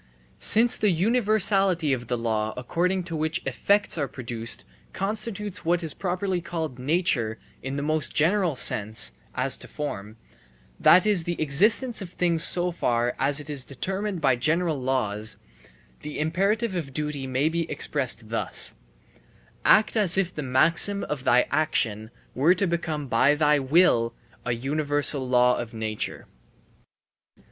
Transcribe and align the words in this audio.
Since 0.39 0.77
the 0.77 0.89
universality 0.89 1.93
of 1.93 2.07
the 2.07 2.17
law 2.17 2.55
according 2.57 3.03
to 3.03 3.15
which 3.15 3.45
effects 3.45 3.99
are 3.99 4.07
produced 4.07 4.65
constitutes 4.93 5.63
what 5.63 5.83
is 5.83 5.93
properly 5.93 6.41
called 6.41 6.79
nature 6.79 7.37
in 7.61 7.75
the 7.75 7.83
most 7.83 8.15
general 8.15 8.55
sense 8.55 9.11
(as 9.35 9.59
to 9.59 9.67
form), 9.67 10.17
that 10.79 11.05
is 11.05 11.25
the 11.25 11.39
existence 11.39 12.01
of 12.01 12.09
things 12.09 12.43
so 12.43 12.71
far 12.71 13.13
as 13.19 13.39
it 13.39 13.47
is 13.47 13.63
determined 13.63 14.21
by 14.21 14.35
general 14.35 14.79
laws, 14.81 15.37
the 16.01 16.19
imperative 16.19 16.73
of 16.75 16.95
duty 16.95 17.27
may 17.27 17.47
be 17.47 17.69
expressed 17.69 18.29
thus: 18.29 18.73
Act 19.63 19.95
as 19.95 20.17
if 20.17 20.33
the 20.33 20.41
maxim 20.41 21.03
of 21.09 21.25
thy 21.25 21.45
action 21.51 22.09
were 22.33 22.55
to 22.55 22.65
become 22.65 23.05
by 23.05 23.35
thy 23.35 23.59
will 23.59 24.15
a 24.45 24.53
universal 24.53 25.29
law 25.29 25.59
of 25.59 25.75
nature. 25.75 26.25